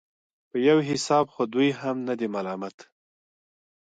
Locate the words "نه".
2.07-2.13